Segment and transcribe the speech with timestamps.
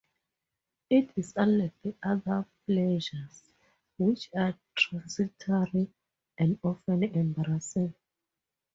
[0.89, 3.43] It is unlike the other pleasures,
[3.99, 5.91] which are transitory
[6.39, 7.93] and often embarrassing.